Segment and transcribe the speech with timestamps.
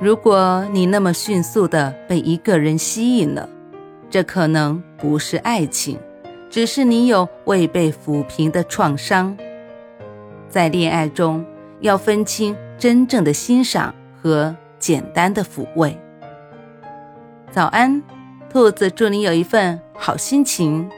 [0.00, 3.48] 如果你那么迅速的被一个人吸引了，
[4.08, 5.98] 这可能不是爱情，
[6.48, 9.36] 只是你有未被抚平的创伤。
[10.48, 11.44] 在恋爱中，
[11.80, 13.92] 要分清真正的欣赏
[14.22, 15.98] 和简单的抚慰。
[17.50, 18.00] 早安，
[18.48, 20.88] 兔子，祝你有一份好心情。